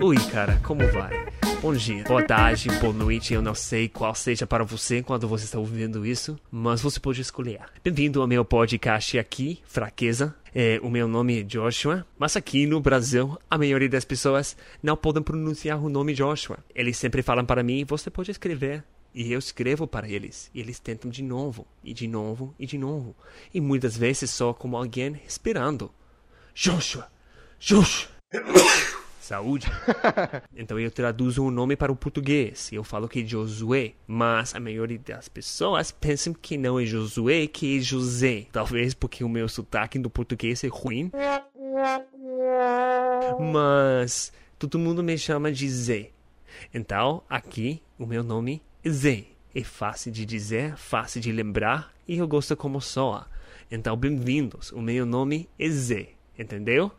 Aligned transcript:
Oi, 0.00 0.16
cara, 0.30 0.60
como 0.62 0.86
vai? 0.92 1.26
Bom 1.60 1.74
dia, 1.74 2.04
boa 2.04 2.22
tarde, 2.22 2.68
boa 2.80 2.92
noite, 2.92 3.34
eu 3.34 3.42
não 3.42 3.54
sei 3.54 3.88
qual 3.88 4.14
seja 4.14 4.46
para 4.46 4.62
você 4.62 5.02
quando 5.02 5.26
você 5.26 5.46
está 5.46 5.58
ouvindo 5.58 6.06
isso, 6.06 6.38
mas 6.50 6.80
você 6.80 7.00
pode 7.00 7.20
escolher. 7.20 7.60
Bem-vindo 7.82 8.20
ao 8.20 8.28
meu 8.28 8.44
podcast 8.44 9.18
aqui, 9.18 9.60
Fraqueza. 9.66 10.34
É, 10.54 10.78
o 10.82 10.88
meu 10.88 11.08
nome 11.08 11.40
é 11.40 11.42
Joshua, 11.42 12.06
mas 12.18 12.36
aqui 12.36 12.66
no 12.66 12.80
Brasil, 12.80 13.36
a 13.50 13.58
maioria 13.58 13.88
das 13.88 14.04
pessoas 14.04 14.56
não 14.82 14.96
podem 14.96 15.22
pronunciar 15.22 15.82
o 15.82 15.88
nome 15.88 16.14
Joshua. 16.14 16.58
Eles 16.74 16.96
sempre 16.96 17.22
falam 17.22 17.44
para 17.44 17.62
mim, 17.62 17.84
você 17.84 18.10
pode 18.10 18.30
escrever 18.30 18.84
e 19.16 19.32
eu 19.32 19.38
escrevo 19.38 19.86
para 19.86 20.06
eles. 20.06 20.50
E 20.52 20.60
eles 20.60 20.78
tentam 20.78 21.10
de 21.10 21.22
novo, 21.22 21.66
e 21.82 21.94
de 21.94 22.06
novo, 22.06 22.54
e 22.58 22.66
de 22.66 22.76
novo. 22.76 23.16
E 23.52 23.62
muitas 23.62 23.96
vezes 23.96 24.30
só 24.30 24.52
como 24.52 24.76
alguém 24.76 25.12
respirando. 25.12 25.90
Joshua! 26.54 27.10
Joshua! 27.58 28.10
Saúde. 29.18 29.66
então 30.54 30.78
eu 30.78 30.90
traduzo 30.90 31.42
o 31.42 31.50
nome 31.50 31.76
para 31.76 31.90
o 31.90 31.96
português. 31.96 32.70
Eu 32.70 32.84
falo 32.84 33.08
que 33.08 33.22
é 33.22 33.24
Josué. 33.24 33.94
Mas 34.06 34.54
a 34.54 34.60
maioria 34.60 34.98
das 34.98 35.28
pessoas 35.28 35.90
pensam 35.90 36.34
que 36.34 36.58
não 36.58 36.78
é 36.78 36.84
Josué, 36.84 37.46
que 37.46 37.78
é 37.78 37.80
José. 37.80 38.46
Talvez 38.52 38.92
porque 38.92 39.24
o 39.24 39.28
meu 39.30 39.48
sotaque 39.48 39.98
no 39.98 40.10
português 40.10 40.62
é 40.62 40.68
ruim. 40.68 41.10
Mas 43.40 44.30
todo 44.58 44.78
mundo 44.78 45.02
me 45.02 45.16
chama 45.16 45.50
de 45.50 45.68
Zé. 45.70 46.10
Então, 46.72 47.22
aqui, 47.28 47.82
o 47.98 48.06
meu 48.06 48.22
nome 48.22 48.62
Zé. 48.90 49.24
É 49.54 49.64
fácil 49.64 50.12
de 50.12 50.26
dizer, 50.26 50.76
fácil 50.76 51.20
de 51.20 51.32
lembrar 51.32 51.92
e 52.06 52.18
eu 52.18 52.28
gosto 52.28 52.56
como 52.56 52.80
soa. 52.80 53.26
Então, 53.70 53.96
bem-vindos. 53.96 54.70
O 54.70 54.80
meu 54.80 55.06
nome 55.06 55.48
é 55.58 55.68
Zé. 55.68 56.10
Entendeu? 56.38 56.92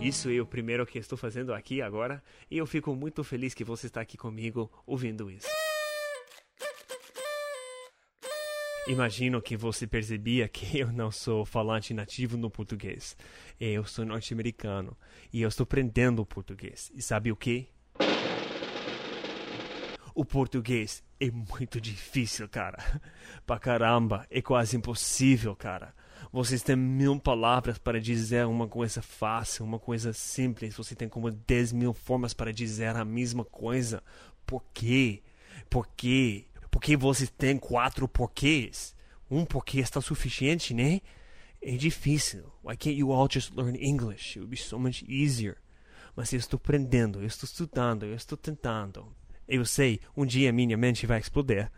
Isso 0.00 0.30
é 0.30 0.40
o 0.40 0.46
primeiro 0.46 0.86
que 0.86 0.98
estou 0.98 1.18
fazendo 1.18 1.52
aqui 1.52 1.82
agora 1.82 2.22
e 2.50 2.56
eu 2.56 2.66
fico 2.66 2.94
muito 2.94 3.24
feliz 3.24 3.52
que 3.52 3.64
você 3.64 3.86
está 3.86 4.00
aqui 4.00 4.16
comigo 4.16 4.70
ouvindo 4.86 5.30
isso. 5.30 5.63
Imagino 8.86 9.40
que 9.40 9.56
você 9.56 9.86
percebia 9.86 10.46
que 10.46 10.78
eu 10.78 10.92
não 10.92 11.10
sou 11.10 11.46
falante 11.46 11.94
nativo 11.94 12.36
no 12.36 12.50
português. 12.50 13.16
Eu 13.58 13.86
sou 13.86 14.04
norte-americano 14.04 14.94
e 15.32 15.40
eu 15.40 15.48
estou 15.48 15.64
aprendendo 15.64 16.20
o 16.20 16.26
português. 16.26 16.92
E 16.94 17.00
sabe 17.00 17.32
o 17.32 17.36
que? 17.36 17.66
O 20.14 20.22
português 20.22 21.02
é 21.18 21.30
muito 21.30 21.80
difícil, 21.80 22.46
cara. 22.46 23.00
Pra 23.46 23.58
caramba, 23.58 24.26
é 24.30 24.42
quase 24.42 24.76
impossível, 24.76 25.56
cara. 25.56 25.94
Vocês 26.30 26.62
têm 26.62 26.76
mil 26.76 27.18
palavras 27.18 27.78
para 27.78 27.98
dizer 27.98 28.44
uma 28.46 28.68
coisa 28.68 29.00
fácil, 29.00 29.64
uma 29.64 29.78
coisa 29.78 30.12
simples. 30.12 30.76
Você 30.76 30.94
tem 30.94 31.08
como 31.08 31.30
dez 31.30 31.72
mil 31.72 31.94
formas 31.94 32.34
para 32.34 32.52
dizer 32.52 32.94
a 32.94 33.04
mesma 33.04 33.46
coisa. 33.46 34.02
Por 34.44 34.62
quê? 34.74 35.22
Por 35.70 35.88
quê? 35.96 36.44
Porque 36.74 36.96
você 36.96 37.28
tem 37.28 37.56
quatro 37.56 38.08
porquês. 38.08 38.96
Um 39.30 39.44
porquê 39.44 39.78
está 39.78 40.00
suficiente, 40.00 40.74
né? 40.74 41.00
É 41.62 41.76
difícil. 41.76 42.52
Why 42.64 42.76
can't 42.76 42.98
you 42.98 43.12
all 43.12 43.28
just 43.30 43.54
learn 43.54 43.78
English? 43.78 44.32
It 44.32 44.40
would 44.40 44.50
be 44.50 44.56
so 44.56 44.76
much 44.76 45.04
easier. 45.08 45.56
Mas 46.16 46.32
eu 46.32 46.38
estou 46.40 46.56
aprendendo, 46.56 47.20
eu 47.20 47.26
estou 47.26 47.46
estudando, 47.46 48.04
eu 48.04 48.16
estou 48.16 48.36
tentando. 48.36 49.06
Eu 49.46 49.64
sei, 49.64 50.00
um 50.16 50.26
dia 50.26 50.52
minha 50.52 50.76
mente 50.76 51.06
vai 51.06 51.20
explodir. 51.20 51.70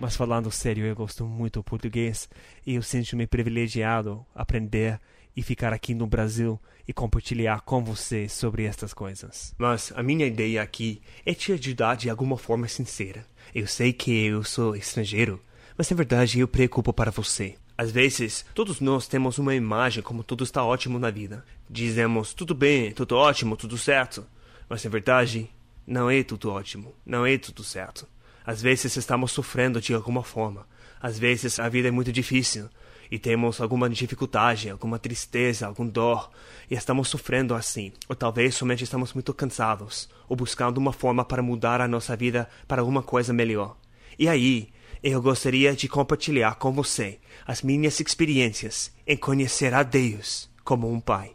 Mas 0.00 0.16
falando 0.16 0.50
sério, 0.50 0.84
eu 0.84 0.96
gosto 0.96 1.24
muito 1.24 1.60
do 1.60 1.64
português 1.64 2.28
e 2.66 2.74
eu 2.74 2.82
sinto-me 2.82 3.28
privilegiado 3.28 4.26
aprender 4.34 5.00
e 5.36 5.42
ficar 5.42 5.72
aqui 5.72 5.94
no 5.94 6.06
Brasil 6.06 6.60
e 6.86 6.92
compartilhar 6.92 7.60
com 7.62 7.82
você 7.82 8.28
sobre 8.28 8.64
estas 8.64 8.92
coisas. 8.92 9.54
Mas 9.58 9.92
a 9.96 10.02
minha 10.02 10.26
ideia 10.26 10.62
aqui 10.62 11.00
é 11.24 11.34
te 11.34 11.52
ajudar 11.52 11.96
de 11.96 12.10
alguma 12.10 12.36
forma 12.36 12.68
sincera. 12.68 13.26
Eu 13.54 13.66
sei 13.66 13.92
que 13.92 14.26
eu 14.26 14.42
sou 14.44 14.76
estrangeiro, 14.76 15.40
mas 15.76 15.90
na 15.90 15.96
verdade 15.96 16.40
eu 16.40 16.48
preocupo 16.48 16.92
para 16.92 17.10
você. 17.10 17.56
Às 17.76 17.90
vezes, 17.90 18.44
todos 18.54 18.80
nós 18.80 19.08
temos 19.08 19.38
uma 19.38 19.54
imagem 19.54 20.02
como 20.02 20.22
tudo 20.22 20.44
está 20.44 20.64
ótimo 20.64 20.98
na 20.98 21.10
vida. 21.10 21.44
Dizemos 21.68 22.32
tudo 22.32 22.54
bem, 22.54 22.92
tudo 22.92 23.16
ótimo, 23.16 23.56
tudo 23.56 23.76
certo. 23.76 24.24
Mas 24.68 24.84
na 24.84 24.90
verdade, 24.90 25.50
não 25.86 26.08
é 26.08 26.22
tudo 26.22 26.52
ótimo, 26.52 26.94
não 27.04 27.26
é 27.26 27.36
tudo 27.36 27.64
certo. 27.64 28.06
Às 28.46 28.62
vezes 28.62 28.96
estamos 28.96 29.32
sofrendo 29.32 29.80
de 29.80 29.92
alguma 29.92 30.22
forma. 30.22 30.66
Às 31.00 31.18
vezes 31.18 31.58
a 31.58 31.68
vida 31.68 31.88
é 31.88 31.90
muito 31.90 32.12
difícil 32.12 32.68
e 33.10 33.18
temos 33.18 33.60
alguma 33.60 33.88
dificuldade, 33.88 34.70
alguma 34.70 34.98
tristeza, 34.98 35.66
algum 35.66 35.86
dor 35.86 36.30
e 36.70 36.74
estamos 36.74 37.08
sofrendo 37.08 37.54
assim. 37.54 37.92
Ou 38.08 38.16
talvez 38.16 38.54
somente 38.54 38.84
estamos 38.84 39.12
muito 39.12 39.32
cansados 39.32 40.08
ou 40.28 40.36
buscando 40.36 40.78
uma 40.78 40.92
forma 40.92 41.24
para 41.24 41.42
mudar 41.42 41.80
a 41.80 41.88
nossa 41.88 42.16
vida 42.16 42.48
para 42.66 42.80
alguma 42.82 43.02
coisa 43.02 43.32
melhor. 43.32 43.76
E 44.18 44.28
aí, 44.28 44.68
eu 45.02 45.20
gostaria 45.20 45.74
de 45.74 45.88
compartilhar 45.88 46.54
com 46.56 46.72
você 46.72 47.18
as 47.46 47.62
minhas 47.62 48.00
experiências 48.00 48.92
em 49.06 49.16
conhecer 49.16 49.74
a 49.74 49.82
Deus 49.82 50.50
como 50.64 50.90
um 50.90 51.00
pai 51.00 51.34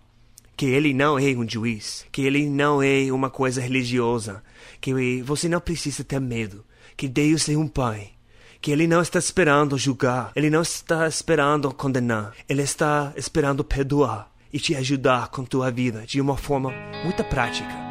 que 0.60 0.66
ele 0.66 0.94
não 0.94 1.18
é 1.18 1.32
um 1.38 1.48
juiz, 1.48 2.06
que 2.12 2.24
ele 2.24 2.50
não 2.50 2.84
é 2.84 3.10
uma 3.14 3.30
coisa 3.30 3.62
religiosa, 3.62 4.44
que 4.82 5.22
você 5.22 5.48
não 5.48 5.62
precisa 5.62 6.04
ter 6.04 6.20
medo, 6.20 6.66
que 6.98 7.08
Deus 7.08 7.48
é 7.48 7.56
um 7.56 7.66
pai, 7.66 8.10
que 8.62 8.72
ele 8.72 8.88
não 8.88 9.02
está 9.02 9.20
esperando 9.20 9.78
julgar, 9.78 10.32
ele 10.36 10.50
não 10.50 10.62
está 10.62 11.08
esperando 11.08 11.74
condenar, 11.74 12.34
ele 12.48 12.62
está 12.62 13.14
esperando 13.16 13.64
perdoar 13.64 14.30
e 14.52 14.60
te 14.60 14.76
ajudar 14.76 15.30
com 15.30 15.46
tua 15.46 15.72
vida 15.72 16.04
de 16.06 16.20
uma 16.20 16.36
forma 16.36 16.72
muito 17.04 17.24
prática. 17.24 17.89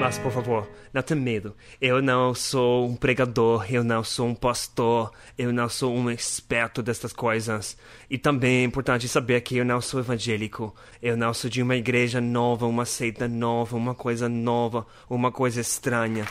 Mas, 0.00 0.16
por 0.16 0.30
favor, 0.30 0.68
não 0.94 1.02
tenha 1.02 1.20
medo. 1.20 1.56
Eu 1.80 2.00
não 2.00 2.32
sou 2.32 2.86
um 2.86 2.94
pregador, 2.94 3.66
eu 3.68 3.82
não 3.82 4.04
sou 4.04 4.28
um 4.28 4.34
pastor, 4.34 5.10
eu 5.36 5.52
não 5.52 5.68
sou 5.68 5.92
um 5.92 6.08
experto 6.08 6.82
destas 6.82 7.12
coisas. 7.12 7.76
E 8.08 8.16
também 8.16 8.60
é 8.60 8.64
importante 8.64 9.08
saber 9.08 9.40
que 9.40 9.56
eu 9.56 9.64
não 9.64 9.80
sou 9.80 9.98
evangélico. 9.98 10.72
Eu 11.02 11.16
não 11.16 11.34
sou 11.34 11.50
de 11.50 11.60
uma 11.60 11.74
igreja 11.74 12.20
nova, 12.20 12.64
uma 12.64 12.84
seita 12.84 13.26
nova, 13.26 13.76
uma 13.76 13.94
coisa 13.94 14.28
nova, 14.28 14.86
uma 15.10 15.32
coisa 15.32 15.60
estranha. 15.60 16.24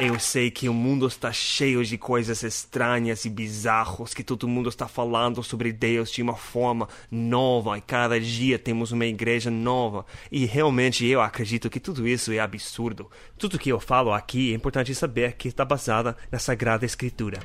Eu 0.00 0.16
sei 0.20 0.48
que 0.48 0.68
o 0.68 0.72
mundo 0.72 1.08
está 1.08 1.32
cheio 1.32 1.84
de 1.84 1.98
coisas 1.98 2.44
estranhas 2.44 3.24
e 3.24 3.28
bizarras, 3.28 4.14
que 4.14 4.22
todo 4.22 4.46
mundo 4.46 4.68
está 4.68 4.86
falando 4.86 5.42
sobre 5.42 5.72
Deus 5.72 6.12
de 6.12 6.22
uma 6.22 6.36
forma 6.36 6.88
nova, 7.10 7.76
e 7.76 7.80
cada 7.80 8.20
dia 8.20 8.60
temos 8.60 8.92
uma 8.92 9.06
igreja 9.06 9.50
nova. 9.50 10.06
E 10.30 10.46
realmente 10.46 11.04
eu 11.04 11.20
acredito 11.20 11.68
que 11.68 11.80
tudo 11.80 12.06
isso 12.06 12.30
é 12.30 12.38
absurdo. 12.38 13.10
Tudo 13.36 13.58
que 13.58 13.72
eu 13.72 13.80
falo 13.80 14.12
aqui 14.12 14.52
é 14.52 14.54
importante 14.54 14.94
saber 14.94 15.32
que 15.32 15.48
está 15.48 15.64
basada 15.64 16.16
na 16.30 16.38
Sagrada 16.38 16.86
Escritura. 16.86 17.40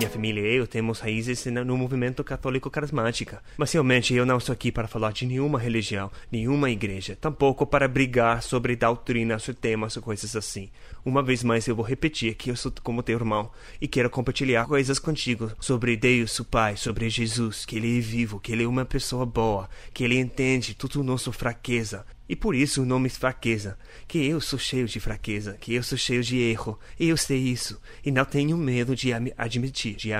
Minha 0.00 0.08
família 0.08 0.40
e 0.40 0.56
eu 0.56 0.66
temos 0.66 0.98
raízes 1.00 1.44
no 1.44 1.76
movimento 1.76 2.24
católico 2.24 2.70
carismática. 2.70 3.42
Mas 3.58 3.70
realmente 3.70 4.14
eu 4.14 4.24
não 4.24 4.38
estou 4.38 4.50
aqui 4.54 4.72
para 4.72 4.88
falar 4.88 5.12
de 5.12 5.26
nenhuma 5.26 5.58
religião, 5.58 6.10
nenhuma 6.32 6.70
igreja, 6.70 7.14
tampouco 7.20 7.66
para 7.66 7.86
brigar 7.86 8.42
sobre 8.42 8.74
doutrinas 8.74 9.46
ou 9.46 9.52
temas 9.52 9.94
ou 9.98 10.02
coisas 10.02 10.34
assim. 10.34 10.70
Uma 11.04 11.22
vez 11.22 11.44
mais 11.44 11.68
eu 11.68 11.76
vou 11.76 11.84
repetir 11.84 12.34
que 12.34 12.50
eu 12.50 12.56
sou 12.56 12.72
como 12.82 13.02
teu 13.02 13.18
irmão 13.18 13.50
e 13.78 13.86
quero 13.86 14.08
compartilhar 14.08 14.66
coisas 14.66 14.98
contigo 14.98 15.52
sobre 15.60 15.98
Deus, 15.98 16.38
o 16.38 16.46
Pai, 16.46 16.78
sobre 16.78 17.10
Jesus, 17.10 17.66
que 17.66 17.76
Ele 17.76 17.98
é 17.98 18.00
vivo, 18.00 18.40
que 18.40 18.52
Ele 18.52 18.64
é 18.64 18.66
uma 18.66 18.86
pessoa 18.86 19.26
boa, 19.26 19.68
que 19.92 20.02
Ele 20.02 20.18
entende 20.18 20.72
tudo 20.72 21.04
nossa 21.04 21.30
fraqueza, 21.30 22.06
e 22.30 22.36
por 22.36 22.54
isso 22.54 22.82
o 22.82 22.86
nome 22.86 23.08
fraqueza, 23.08 23.76
que 24.06 24.24
eu 24.24 24.40
sou 24.40 24.56
cheio 24.56 24.86
de 24.86 25.00
fraqueza, 25.00 25.56
que 25.58 25.74
eu 25.74 25.82
sou 25.82 25.98
cheio 25.98 26.22
de 26.22 26.38
erro, 26.38 26.78
e 26.96 27.08
eu 27.08 27.16
sei 27.16 27.38
isso, 27.38 27.82
e 28.06 28.12
não 28.12 28.24
tenho 28.24 28.56
medo 28.56 28.94
de 28.94 29.12
admitir, 29.36 29.96
de 29.96 30.12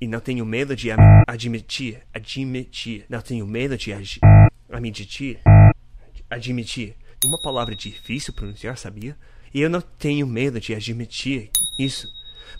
e 0.00 0.06
não 0.06 0.20
tenho 0.20 0.46
medo 0.46 0.76
de 0.76 0.90
admitir, 1.26 2.02
admitir, 2.14 3.04
não 3.08 3.20
tenho 3.20 3.44
medo 3.48 3.76
de 3.76 3.92
admitir, 3.92 5.40
admitir. 6.30 6.94
Uma 7.24 7.42
palavra 7.42 7.74
difícil 7.74 8.32
pronunciar, 8.32 8.78
sabia? 8.78 9.18
E 9.52 9.60
eu 9.60 9.68
não 9.68 9.80
tenho 9.80 10.24
medo 10.24 10.60
de 10.60 10.72
admitir 10.72 11.50
isso. 11.76 12.06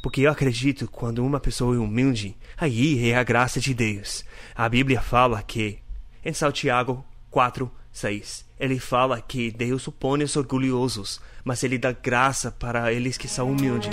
Porque 0.02 0.22
eu 0.22 0.32
acredito 0.32 0.88
quando 0.90 1.24
uma 1.24 1.38
pessoa 1.38 1.76
é 1.76 1.78
humilde, 1.78 2.36
aí 2.56 3.08
é 3.08 3.14
a 3.14 3.22
graça 3.22 3.60
de 3.60 3.72
Deus. 3.72 4.24
A 4.52 4.68
Bíblia 4.68 5.00
fala 5.00 5.40
que, 5.44 5.78
em 6.24 6.32
Santiago 6.32 7.04
4, 7.30 7.70
6, 7.94 8.44
ele 8.58 8.80
fala 8.80 9.20
que 9.20 9.52
Deus 9.52 9.86
opõe 9.86 10.24
os 10.24 10.34
orgulhosos, 10.34 11.20
mas 11.44 11.62
ele 11.62 11.78
dá 11.78 11.92
graça 11.92 12.50
para 12.50 12.92
eles 12.92 13.16
que 13.16 13.28
são 13.28 13.52
humildes. 13.52 13.88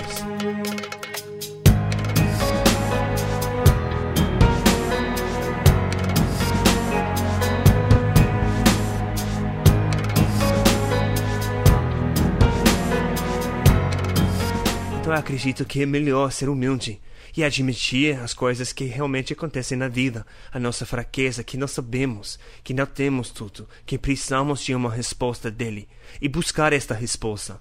Então 15.00 15.12
eu 15.12 15.18
acredito 15.18 15.64
que 15.64 15.80
é 15.80 15.86
melhor 15.86 16.32
ser 16.32 16.48
humilde 16.48 17.00
e 17.36 17.42
admitir 17.42 18.18
as 18.20 18.34
coisas 18.34 18.72
que 18.72 18.84
realmente 18.84 19.32
acontecem 19.32 19.76
na 19.76 19.88
vida, 19.88 20.26
a 20.50 20.58
nossa 20.58 20.84
fraqueza, 20.84 21.42
que 21.42 21.56
não 21.56 21.66
sabemos, 21.66 22.38
que 22.62 22.74
não 22.74 22.86
temos 22.86 23.30
tudo, 23.30 23.68
que 23.86 23.98
precisamos 23.98 24.62
de 24.62 24.74
uma 24.74 24.90
resposta 24.90 25.50
dele 25.50 25.88
e 26.20 26.28
buscar 26.28 26.72
esta 26.72 26.94
resposta. 26.94 27.60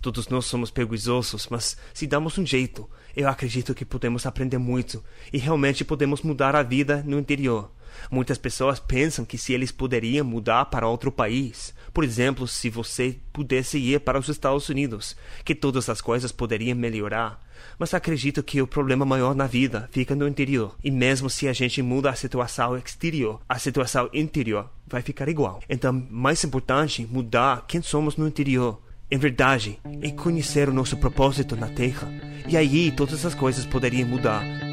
Todos 0.00 0.28
nós 0.28 0.46
somos 0.46 0.70
preguiçosos, 0.70 1.46
mas 1.50 1.76
se 1.92 2.06
damos 2.06 2.38
um 2.38 2.46
jeito, 2.46 2.88
eu 3.16 3.28
acredito 3.28 3.74
que 3.74 3.84
podemos 3.84 4.26
aprender 4.26 4.58
muito 4.58 5.02
e 5.32 5.38
realmente 5.38 5.84
podemos 5.84 6.22
mudar 6.22 6.56
a 6.56 6.62
vida 6.62 7.02
no 7.06 7.18
interior. 7.18 7.70
Muitas 8.10 8.38
pessoas 8.38 8.80
pensam 8.80 9.24
que 9.24 9.38
se 9.38 9.52
eles 9.52 9.72
poderiam 9.72 10.24
mudar 10.24 10.66
para 10.66 10.88
outro 10.88 11.10
país, 11.10 11.74
por 11.92 12.04
exemplo, 12.04 12.48
se 12.48 12.70
você 12.70 13.16
pudesse 13.32 13.78
ir 13.78 14.00
para 14.00 14.18
os 14.18 14.28
Estados 14.28 14.68
Unidos, 14.68 15.16
que 15.44 15.54
todas 15.54 15.88
as 15.88 16.00
coisas 16.00 16.32
poderiam 16.32 16.76
melhorar. 16.76 17.42
Mas 17.78 17.94
acredito 17.94 18.42
que 18.42 18.60
o 18.60 18.66
problema 18.66 19.04
maior 19.04 19.34
na 19.34 19.46
vida 19.46 19.88
fica 19.92 20.14
no 20.14 20.26
interior. 20.26 20.74
E 20.82 20.90
mesmo 20.90 21.28
se 21.28 21.48
a 21.48 21.52
gente 21.52 21.82
muda 21.82 22.10
a 22.10 22.14
situação 22.14 22.76
exterior, 22.76 23.40
a 23.48 23.58
situação 23.58 24.08
interior 24.12 24.70
vai 24.86 25.02
ficar 25.02 25.28
igual. 25.28 25.62
Então, 25.68 26.06
mais 26.10 26.42
importante 26.44 27.06
mudar 27.10 27.64
quem 27.66 27.82
somos 27.82 28.16
no 28.16 28.26
interior. 28.26 28.80
Em 29.10 29.18
verdade, 29.18 29.78
é 30.00 30.10
conhecer 30.10 30.68
o 30.68 30.72
nosso 30.72 30.96
propósito 30.96 31.54
na 31.54 31.68
Terra. 31.68 32.08
E 32.48 32.56
aí 32.56 32.90
todas 32.90 33.24
as 33.26 33.34
coisas 33.34 33.66
poderiam 33.66 34.08
mudar. 34.08 34.71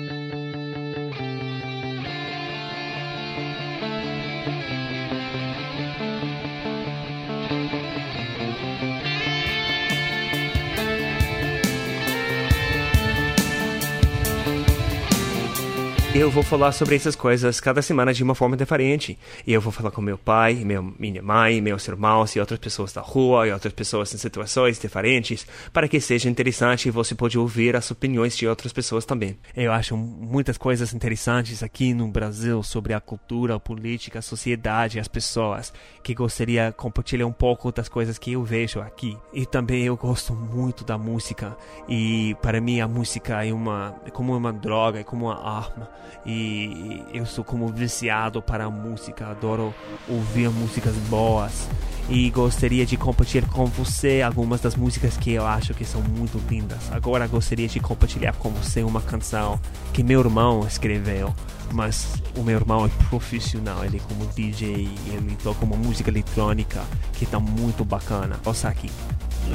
Eu 16.16 16.32
vou 16.32 16.42
falar 16.42 16.72
sobre 16.72 16.96
essas 16.96 17.16
coisas 17.16 17.60
cada 17.60 17.84
semana 17.84 18.12
de 18.12 18.24
uma 18.24 18.34
forma 18.34 18.58
diferente. 18.58 19.16
E 19.46 19.54
eu 19.54 19.62
vou 19.62 19.72
falar 19.72 19.92
com 19.92 20.02
meu 20.02 20.18
pai, 20.18 20.56
meu, 20.56 20.82
minha 20.98 21.22
mãe, 21.22 21.62
meus 21.62 21.88
irmãos 21.88 22.36
e 22.36 22.40
outras 22.40 22.60
pessoas 22.60 22.92
da 22.92 23.00
rua 23.00 23.48
e 23.48 23.52
outras 23.52 23.72
pessoas 23.72 24.12
em 24.12 24.18
situações 24.18 24.80
diferentes 24.80 25.46
para 25.72 25.88
que 25.88 26.02
seja 26.02 26.28
interessante 26.28 26.88
e 26.88 26.92
você 26.92 27.14
pode 27.14 27.38
ouvir 27.38 27.76
as 27.76 27.92
opiniões 27.92 28.36
de 28.36 28.48
outras 28.48 28.74
pessoas 28.74 29.06
também. 29.06 29.38
Eu 29.56 29.72
acho 29.72 29.96
muitas 29.96 30.58
coisas 30.58 30.96
interessantes 30.96 31.62
aqui 31.62 31.94
no 31.94 32.08
Brasil 32.08 32.64
sobre 32.64 32.94
a 32.96 33.00
cultura, 33.00 33.56
a 33.56 33.60
política, 33.60 34.18
a 34.18 34.24
sociedade, 34.24 35.00
as 35.00 35.08
pessoas 35.08 35.72
que 36.02 36.16
gostaria 36.16 36.72
de 36.72 36.76
compartilhar 36.76 37.28
um 37.28 37.32
pouco 37.32 37.72
das 37.72 37.88
coisas 37.88 38.18
que 38.18 38.34
eu 38.34 38.44
vejo 38.44 38.82
aqui. 38.82 39.16
E 39.32 39.46
também 39.46 39.84
eu 39.84 39.96
gosto 39.96 40.34
muito 40.34 40.84
da 40.84 40.98
música 40.98 41.56
e 41.88 42.36
para 42.42 42.60
mim 42.60 42.82
a 42.82 42.88
música 42.88 43.46
é 43.46 43.54
uma 43.54 43.96
é 44.08 44.10
como 44.10 44.36
uma 44.36 44.52
droga, 44.52 45.00
é 45.00 45.04
como 45.04 45.28
uma 45.28 45.40
arma 45.40 45.99
e 46.26 47.04
eu 47.14 47.26
sou 47.26 47.44
como 47.44 47.68
viciado 47.68 48.42
para 48.42 48.66
a 48.66 48.70
música, 48.70 49.28
adoro 49.28 49.74
ouvir 50.08 50.50
músicas 50.50 50.96
boas 51.10 51.68
e 52.10 52.30
gostaria 52.32 52.86
de 52.86 52.98
compartilhar 52.98 53.48
com 53.48 53.66
você 53.66 54.22
algumas 54.22 54.60
das 54.60 54.76
músicas 54.76 55.16
que 55.16 55.32
eu 55.32 55.46
acho 55.46 55.74
que 55.74 55.86
são 55.86 56.02
muito 56.02 56.42
lindas. 56.50 56.92
Agora 56.92 57.28
gostaria 57.28 57.68
de 57.68 57.80
compartilhar 57.80 58.34
com 58.34 58.50
você 58.50 58.84
uma 58.84 59.02
canção 59.02 59.60
que 59.94 60.04
meu 60.04 60.20
irmão 60.20 60.66
escreveu, 60.68 61.34
mas 61.72 62.22
o 62.36 62.42
meu 62.42 62.56
irmão 62.56 62.86
é 62.86 62.90
profissional, 63.10 63.86
ele 63.86 63.98
é 63.98 64.00
como 64.00 64.26
DJ 64.34 64.74
e 64.74 65.10
ele 65.14 65.38
toca 65.44 65.64
uma 65.64 65.78
música 65.78 66.10
eletrônica 66.10 66.82
que 67.14 67.26
está 67.26 67.40
muito 67.40 67.86
bacana. 67.86 68.40
Ouça 68.44 68.68
aqui. 68.68 68.90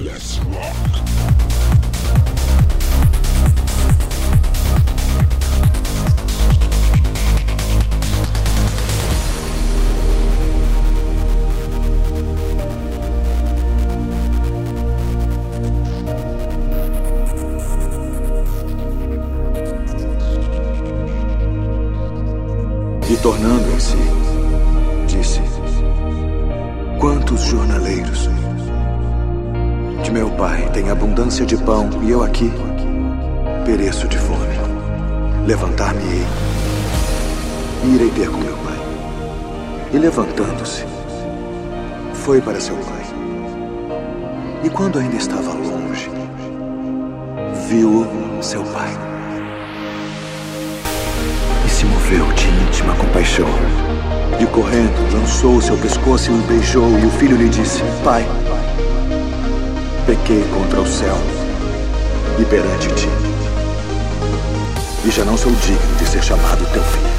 Let's 0.01 0.39
rock. 0.39 1.84
E 23.11 23.17
tornando 23.19 23.71
em 23.71 23.79
si, 23.79 23.99
disse: 25.07 25.41
Quantos 26.99 27.43
jornaleiros 27.43 28.31
de 30.03 30.11
meu 30.11 30.31
pai 30.31 30.69
têm 30.73 30.89
abundância 30.91 31.45
de 31.45 31.57
pão 31.57 31.91
e 32.03 32.11
eu 32.11 32.23
aqui 32.23 32.51
pereço 33.65 34.09
de 34.09 34.19
fome. 34.19 34.55
Levantar-me-ei 35.47 36.27
e 37.85 37.95
irei 37.95 38.11
ter 38.11 38.31
com 38.31 38.39
meu 38.39 38.57
pai. 38.57 38.79
E 39.93 39.99
levantando-se, 39.99 40.85
foi 42.15 42.41
para 42.41 42.61
seu 42.61 42.77
pai. 42.77 43.05
E 44.63 44.71
quando 44.71 44.99
ainda 44.99 45.17
estava 45.17 45.53
longe, 45.53 46.11
viu 47.69 48.07
seu 48.41 48.63
pai 48.65 49.14
se 51.69 51.85
moveu 51.85 52.27
de 52.33 52.49
íntima 52.49 52.95
compaixão. 52.95 53.49
E 54.41 54.47
correndo, 54.47 55.13
lançou 55.13 55.61
seu 55.61 55.77
pescoço 55.77 56.31
e 56.31 56.35
o 56.35 56.39
beijou, 56.43 56.99
e 56.99 57.07
o 57.07 57.11
filho 57.11 57.37
lhe 57.37 57.49
disse: 57.49 57.83
Pai, 58.03 58.27
pequei 60.07 60.45
contra 60.53 60.81
o 60.81 60.87
céu 60.87 61.17
e 62.39 62.45
perante 62.45 62.89
ti. 62.95 63.09
E 65.05 65.11
já 65.11 65.25
não 65.25 65.37
sou 65.37 65.53
digno 65.53 65.97
de 65.99 66.07
ser 66.07 66.23
chamado 66.23 66.65
teu 66.73 66.83
filho. 66.83 67.15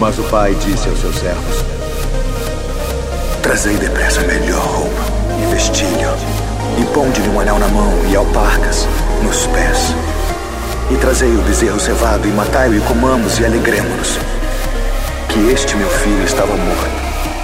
Mas 0.00 0.18
o 0.18 0.22
pai 0.24 0.54
disse 0.54 0.88
aos 0.88 1.00
seus 1.00 1.16
servos: 1.16 1.64
Trazei 3.42 3.76
depressa 3.76 4.20
melhor 4.22 4.64
roupa 4.64 5.02
e 5.42 5.54
vestilho, 5.54 6.10
e 6.76 6.84
ponde-lhe 6.92 7.28
um 7.28 7.40
anel 7.40 7.58
na 7.58 7.68
mão 7.68 7.92
e 8.10 8.16
alparcas 8.16 8.86
nos 9.22 9.46
pés. 9.46 9.94
E 10.90 10.96
trazei 10.96 11.34
o 11.34 11.42
bezerro 11.42 11.78
cevado 11.78 12.26
e 12.26 12.32
matai-o 12.32 12.74
e 12.74 12.80
comamos 12.80 13.38
e 13.38 13.44
alegremos-nos. 13.44 14.18
Que 15.28 15.50
este 15.50 15.76
meu 15.76 15.88
filho 15.88 16.24
estava 16.24 16.56
morto, 16.56 16.90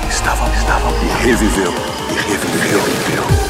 estava, 0.08 0.48
estava 0.56 0.90
e 0.90 1.26
reviveu, 1.26 1.72
e 2.10 2.14
reviveu, 2.14 2.78
e 2.78 3.12
reviveu. 3.12 3.43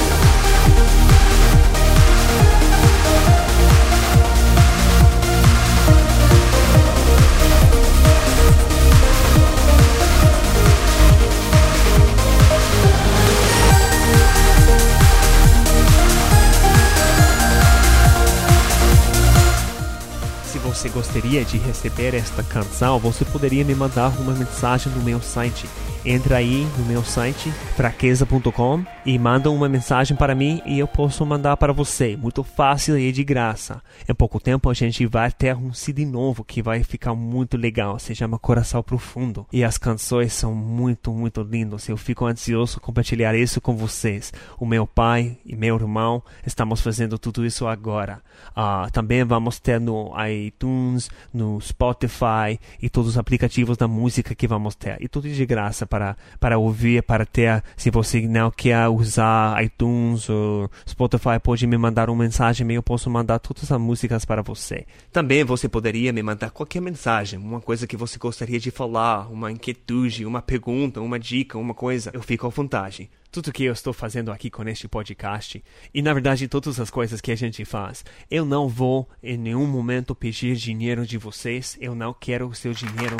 Gostaria 21.34 21.44
de 21.44 21.58
receber 21.58 22.14
esta 22.14 22.42
canção, 22.44 22.98
você 23.00 23.24
poderia 23.24 23.64
me 23.64 23.74
mandar 23.74 24.08
uma 24.20 24.32
mensagem 24.32 24.92
no 24.92 25.02
meu 25.02 25.20
site. 25.20 25.68
Entra 26.06 26.36
aí 26.36 26.68
no 26.76 26.84
meu 26.84 27.02
site, 27.02 27.50
fraqueza.com, 27.76 28.84
e 29.06 29.18
manda 29.18 29.50
uma 29.50 29.70
mensagem 29.70 30.14
para 30.14 30.34
mim 30.34 30.60
e 30.66 30.78
eu 30.78 30.86
posso 30.86 31.24
mandar 31.24 31.56
para 31.56 31.72
você. 31.72 32.14
Muito 32.14 32.42
fácil 32.42 32.98
e 32.98 33.10
de 33.10 33.24
graça. 33.24 33.82
Em 34.06 34.14
pouco 34.14 34.38
tempo 34.38 34.68
a 34.68 34.74
gente 34.74 35.06
vai 35.06 35.32
ter 35.32 35.56
um 35.56 35.72
CD 35.72 36.04
novo 36.04 36.44
que 36.44 36.60
vai 36.60 36.82
ficar 36.82 37.14
muito 37.14 37.56
legal. 37.56 37.98
Se 37.98 38.14
chama 38.14 38.38
Coração 38.38 38.82
Profundo. 38.82 39.46
E 39.50 39.64
as 39.64 39.78
canções 39.78 40.34
são 40.34 40.54
muito, 40.54 41.10
muito 41.10 41.40
lindas. 41.40 41.88
Eu 41.88 41.96
fico 41.96 42.26
ansioso 42.26 42.80
compartilhar 42.80 43.34
isso 43.34 43.58
com 43.58 43.74
vocês. 43.74 44.30
O 44.58 44.66
meu 44.66 44.86
pai 44.86 45.38
e 45.44 45.56
meu 45.56 45.76
irmão 45.76 46.22
estamos 46.46 46.82
fazendo 46.82 47.18
tudo 47.18 47.46
isso 47.46 47.66
agora. 47.66 48.20
Uh, 48.50 48.90
também 48.92 49.24
vamos 49.24 49.58
ter 49.58 49.80
no 49.80 50.12
iTunes, 50.28 51.10
no 51.32 51.58
Spotify 51.62 52.60
e 52.80 52.90
todos 52.90 53.10
os 53.10 53.18
aplicativos 53.18 53.78
da 53.78 53.88
música 53.88 54.34
que 54.34 54.46
vamos 54.46 54.74
ter. 54.74 54.98
E 55.00 55.08
tudo 55.08 55.28
de 55.28 55.46
graça 55.46 55.86
para, 55.94 56.16
para 56.40 56.58
ouvir, 56.58 57.04
para 57.04 57.24
ter. 57.24 57.62
Se 57.76 57.88
você 57.88 58.20
não 58.22 58.50
quer 58.50 58.88
usar 58.88 59.62
iTunes 59.62 60.28
ou 60.28 60.68
Spotify, 60.88 61.38
pode 61.40 61.64
me 61.68 61.78
mandar 61.78 62.10
uma 62.10 62.24
mensagem 62.24 62.68
e 62.68 62.74
eu 62.74 62.82
posso 62.82 63.08
mandar 63.08 63.38
todas 63.38 63.70
as 63.70 63.80
músicas 63.80 64.24
para 64.24 64.42
você. 64.42 64.86
Também 65.12 65.44
você 65.44 65.68
poderia 65.68 66.12
me 66.12 66.20
mandar 66.20 66.50
qualquer 66.50 66.80
mensagem, 66.80 67.38
uma 67.38 67.60
coisa 67.60 67.86
que 67.86 67.96
você 67.96 68.18
gostaria 68.18 68.58
de 68.58 68.72
falar, 68.72 69.30
uma 69.30 69.52
inquietude, 69.52 70.26
uma 70.26 70.42
pergunta, 70.42 71.00
uma 71.00 71.18
dica, 71.18 71.56
uma 71.56 71.74
coisa. 71.74 72.10
Eu 72.12 72.22
fico 72.22 72.44
à 72.44 72.50
vontade 72.50 73.08
tudo 73.30 73.52
que 73.52 73.64
eu 73.64 73.72
estou 73.72 73.92
fazendo 73.92 74.30
aqui 74.30 74.48
com 74.48 74.62
este 74.68 74.86
podcast 74.86 75.62
e 75.92 76.00
na 76.00 76.14
verdade 76.14 76.46
todas 76.46 76.78
as 76.78 76.88
coisas 76.88 77.20
que 77.20 77.32
a 77.32 77.36
gente 77.36 77.64
faz. 77.64 78.04
Eu 78.30 78.44
não 78.44 78.68
vou 78.68 79.08
em 79.20 79.36
nenhum 79.36 79.66
momento 79.66 80.14
pedir 80.14 80.54
dinheiro 80.54 81.04
de 81.04 81.18
vocês, 81.18 81.76
eu 81.80 81.96
não 81.96 82.14
quero 82.14 82.46
o 82.46 82.54
seu 82.54 82.72
dinheiro. 82.72 83.16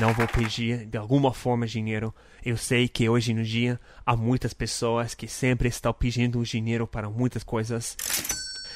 Não 0.00 0.12
vou 0.12 0.26
pedir 0.26 0.86
de 0.86 0.98
alguma 0.98 1.32
forma 1.32 1.68
dinheiro. 1.68 2.12
Eu 2.44 2.56
sei 2.56 2.88
que 2.88 3.08
hoje 3.08 3.32
no 3.32 3.44
dia 3.44 3.78
há 4.04 4.16
muitas 4.16 4.52
pessoas 4.52 5.14
que 5.14 5.28
sempre 5.28 5.68
estão 5.68 5.92
pedindo 5.92 6.42
dinheiro 6.42 6.84
para 6.84 7.08
muitas 7.08 7.44
coisas. 7.44 7.96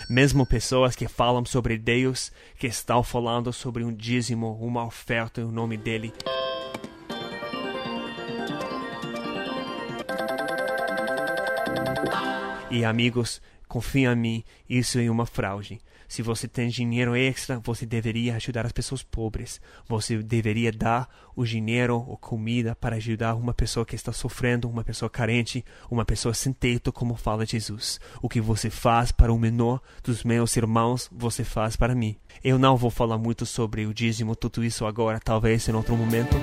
Mesmo 0.09 0.47
pessoas 0.47 0.95
que 0.95 1.09
falam 1.09 1.45
sobre 1.45 1.77
Deus, 1.77 2.31
que 2.57 2.69
estão 2.69 3.03
falando 3.03 3.53
sobre 3.53 3.83
um 3.83 3.93
dízimo, 3.93 4.57
uma 4.61 4.85
oferta 4.85 5.41
em 5.41 5.51
nome 5.51 5.77
dele. 5.77 6.13
E 12.71 12.85
amigos, 12.85 13.43
confia 13.69 14.13
em 14.13 14.17
mim, 14.17 14.45
isso 14.69 14.99
é 14.99 15.11
uma 15.11 15.27
fraude. 15.27 15.81
Se 16.09 16.23
você 16.23 16.49
tem 16.49 16.71
dinheiro 16.71 17.15
extra, 17.15 17.59
você 17.59 17.85
deveria 17.85 18.37
ajudar 18.37 18.65
as 18.65 18.73
pessoas 18.73 19.03
pobres. 19.03 19.61
Você 19.87 20.17
deveria 20.23 20.73
dar 20.73 21.07
o 21.37 21.45
dinheiro 21.45 21.97
ou 21.97 22.17
comida 22.17 22.75
para 22.75 22.97
ajudar 22.97 23.35
uma 23.35 23.53
pessoa 23.53 23.85
que 23.85 23.95
está 23.95 24.11
sofrendo, 24.11 24.71
uma 24.71 24.83
pessoa 24.83 25.11
carente, 25.11 25.63
uma 25.91 26.07
pessoa 26.07 26.33
sem 26.33 26.51
teto, 26.51 26.91
como 26.91 27.15
fala 27.15 27.45
Jesus. 27.45 28.01
O 28.23 28.29
que 28.29 28.41
você 28.41 28.71
faz 28.71 29.13
para 29.13 29.33
o 29.33 29.39
menor 29.39 29.83
dos 30.03 30.25
meus 30.25 30.57
irmãos, 30.57 31.11
você 31.13 31.45
faz 31.45 31.77
para 31.77 31.95
mim. 31.95 32.17
Eu 32.43 32.59
não 32.59 32.75
vou 32.75 32.91
falar 32.91 33.19
muito 33.19 33.45
sobre 33.45 33.85
o 33.85 33.93
dízimo, 33.93 34.35
tudo 34.35 34.65
isso 34.65 34.87
agora, 34.87 35.21
talvez 35.21 35.69
em 35.69 35.75
outro 35.75 35.95
momento. 35.95 36.37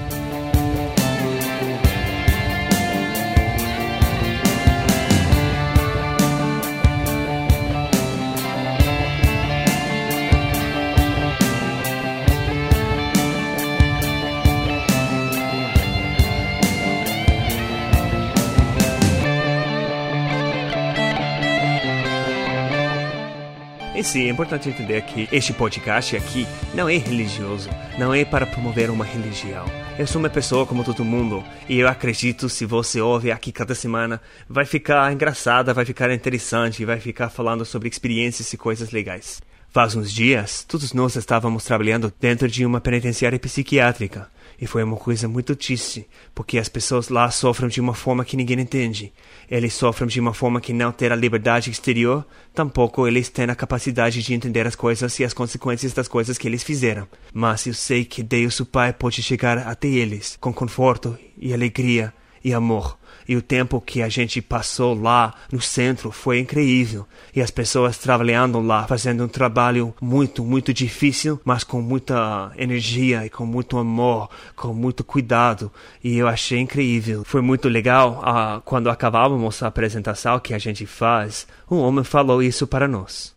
Sim, 24.05 24.27
é 24.27 24.29
importante 24.29 24.69
entender 24.69 25.01
que 25.01 25.27
este 25.31 25.51
podcast 25.51 26.15
aqui 26.15 26.47
não 26.73 26.87
é 26.87 26.95
religioso, 26.95 27.69
não 27.97 28.13
é 28.13 28.23
para 28.23 28.45
promover 28.45 28.89
uma 28.91 29.03
religião. 29.03 29.65
Eu 29.97 30.05
sou 30.05 30.19
uma 30.19 30.29
pessoa 30.29 30.65
como 30.65 30.83
todo 30.83 31.03
mundo 31.03 31.43
e 31.67 31.79
eu 31.79 31.87
acredito 31.87 32.47
se 32.47 32.65
você 32.65 33.01
ouve 33.01 33.31
aqui 33.31 33.51
cada 33.51 33.73
semana, 33.73 34.21
vai 34.47 34.63
ficar 34.63 35.11
engraçada, 35.11 35.73
vai 35.73 35.85
ficar 35.85 36.11
interessante, 36.11 36.85
vai 36.85 36.99
ficar 36.99 37.29
falando 37.29 37.65
sobre 37.65 37.89
experiências 37.89 38.53
e 38.53 38.57
coisas 38.57 38.91
legais. 38.91 39.41
Faz 39.69 39.95
uns 39.95 40.13
dias, 40.13 40.63
todos 40.63 40.93
nós 40.93 41.15
estávamos 41.15 41.65
trabalhando 41.65 42.13
dentro 42.21 42.47
de 42.47 42.65
uma 42.65 42.79
penitenciária 42.79 43.39
psiquiátrica. 43.39 44.29
E 44.59 44.65
foi 44.65 44.83
uma 44.83 44.95
coisa 44.95 45.27
muito 45.27 45.55
triste, 45.55 46.07
porque 46.33 46.57
as 46.57 46.69
pessoas 46.69 47.09
lá 47.09 47.29
sofrem 47.29 47.69
de 47.69 47.81
uma 47.81 47.93
forma 47.93 48.23
que 48.23 48.37
ninguém 48.37 48.59
entende. 48.59 49.11
Eles 49.49 49.73
sofrem 49.73 50.07
de 50.07 50.19
uma 50.19 50.33
forma 50.33 50.61
que 50.61 50.73
não 50.73 50.91
ter 50.91 51.11
a 51.11 51.15
liberdade 51.15 51.69
exterior, 51.69 52.25
tampouco 52.53 53.07
eles 53.07 53.29
têm 53.29 53.49
a 53.49 53.55
capacidade 53.55 54.21
de 54.21 54.33
entender 54.33 54.65
as 54.65 54.75
coisas 54.75 55.19
e 55.19 55.23
as 55.23 55.33
consequências 55.33 55.93
das 55.93 56.07
coisas 56.07 56.37
que 56.37 56.47
eles 56.47 56.63
fizeram. 56.63 57.07
Mas 57.33 57.65
eu 57.65 57.73
sei 57.73 58.05
que 58.05 58.23
Deus, 58.23 58.59
o 58.59 58.65
Pai, 58.65 58.93
pode 58.93 59.21
chegar 59.21 59.57
até 59.57 59.87
eles 59.87 60.37
com 60.39 60.53
conforto 60.53 61.17
e 61.37 61.53
alegria 61.53 62.13
e 62.45 62.53
amor. 62.53 62.95
E 63.27 63.35
o 63.35 63.41
tempo 63.41 63.81
que 63.81 64.03
a 64.03 64.07
gente 64.07 64.39
passou 64.39 64.93
lá 64.93 65.33
no 65.51 65.59
centro 65.59 66.11
foi 66.11 66.39
incrível. 66.39 67.07
E 67.35 67.41
as 67.41 67.49
pessoas 67.49 67.97
trabalhando 67.97 68.59
lá, 68.59 68.85
fazendo 68.85 69.23
um 69.23 69.27
trabalho 69.27 69.95
muito, 69.99 70.43
muito 70.43 70.71
difícil, 70.71 71.41
mas 71.43 71.63
com 71.63 71.81
muita 71.81 72.51
energia 72.55 73.25
e 73.25 73.29
com 73.31 73.47
muito 73.47 73.79
amor, 73.79 74.29
com 74.55 74.75
muito 74.75 75.03
cuidado. 75.03 75.71
E 76.03 76.19
eu 76.19 76.27
achei 76.27 76.59
incrível. 76.59 77.23
Foi 77.25 77.41
muito 77.41 77.67
legal. 77.67 78.21
Ah, 78.23 78.61
quando 78.63 78.91
acabávamos 78.91 79.63
a 79.63 79.67
apresentação 79.67 80.39
que 80.39 80.53
a 80.53 80.59
gente 80.59 80.85
faz, 80.85 81.47
um 81.69 81.77
homem 81.77 82.03
falou 82.03 82.43
isso 82.43 82.67
para 82.67 82.87
nós 82.87 83.33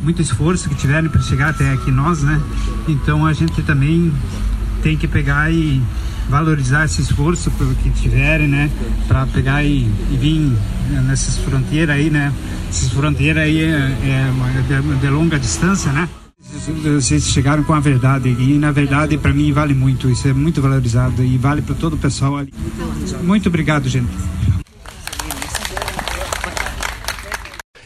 muito 0.00 0.22
esforço 0.22 0.70
que 0.70 0.74
tiveram 0.74 1.10
para 1.10 1.20
chegar 1.20 1.50
até 1.50 1.70
aqui 1.70 1.90
nós, 1.90 2.22
né? 2.22 2.40
Então 2.88 3.26
a 3.26 3.34
gente 3.34 3.62
também 3.62 4.10
tem 4.82 4.96
que 4.96 5.06
pegar 5.06 5.52
e 5.52 5.82
valorizar 6.28 6.84
esse 6.84 7.02
esforço 7.02 7.50
que 7.82 7.90
tiverem, 7.90 8.48
né, 8.48 8.70
para 9.06 9.26
pegar 9.26 9.64
e, 9.64 9.88
e, 10.10 10.16
vir 10.16 10.56
nessas 11.06 11.38
fronteiras 11.38 11.96
aí, 11.96 12.10
né, 12.10 12.32
essas 12.68 12.92
fronteiras 12.92 13.44
aí 13.44 13.62
é, 13.62 13.76
é 13.76 14.62
de, 14.66 15.00
de 15.00 15.08
longa 15.08 15.38
distância, 15.38 15.92
né. 15.92 16.08
Vocês 16.38 17.24
chegaram 17.24 17.64
com 17.64 17.74
a 17.74 17.80
verdade 17.80 18.28
e 18.28 18.58
na 18.58 18.70
verdade 18.70 19.18
para 19.18 19.32
mim 19.32 19.52
vale 19.52 19.74
muito, 19.74 20.08
isso 20.08 20.28
é 20.28 20.32
muito 20.32 20.62
valorizado 20.62 21.22
e 21.24 21.36
vale 21.36 21.60
para 21.60 21.74
todo 21.74 21.94
o 21.94 21.98
pessoal 21.98 22.36
ali. 22.36 22.52
Muito 23.22 23.48
obrigado, 23.48 23.88
gente. 23.88 24.08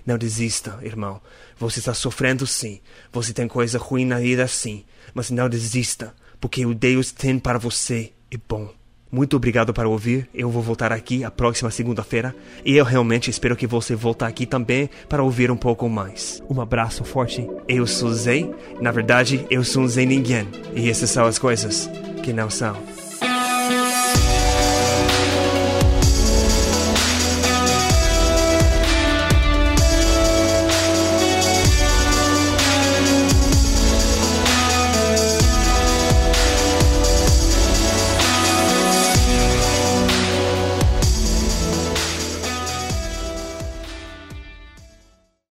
Não 0.05 0.19
desista, 0.19 0.79
irmão. 0.83 1.21
Você 1.59 1.79
está 1.79 1.95
sofrendo 1.95 2.47
sim. 2.47 2.81
Você 3.13 3.33
tem 3.33 3.47
coisa 3.47 3.79
ruim 3.79 4.05
na 4.05 4.19
vida 4.19 4.47
sim. 4.49 4.85
Mas 5.15 5.31
não 5.31 5.49
desista, 5.49 6.15
porque 6.41 6.67
o 6.67 6.75
Deus 6.75 7.13
tem 7.13 7.39
para 7.39 7.59
você 7.59 8.13
e 8.31 8.37
bom. 8.37 8.69
Muito 9.13 9.37
obrigado 9.37 9.75
por 9.75 9.87
ouvir. 9.87 10.29
Eu 10.33 10.51
vou 10.51 10.63
voltar 10.63 10.93
aqui 10.93 11.25
a 11.25 11.31
próxima 11.31 11.71
segunda-feira 11.71 12.35
e 12.65 12.77
eu 12.77 12.85
realmente 12.85 13.29
espero 13.29 13.57
que 13.57 13.67
você 13.67 13.95
volte 13.97 14.23
aqui 14.23 14.47
também 14.47 14.89
para 15.09 15.23
ouvir 15.23 15.51
um 15.51 15.57
pouco 15.57 15.89
mais. 15.89 16.41
Um 16.49 16.61
abraço 16.61 17.03
forte. 17.03 17.49
Eu 17.67 17.87
sou 17.89 18.13
Zé. 18.13 18.49
Na 18.81 18.93
verdade, 18.93 19.45
eu 19.51 19.65
sou 19.65 19.87
Zé 19.89 20.05
Ninguém. 20.05 20.47
E 20.77 20.89
essas 20.89 21.11
são 21.11 21.27
as 21.27 21.39
coisas 21.39 21.91
que 22.23 22.33
não 22.33 22.49
são. 22.49 22.77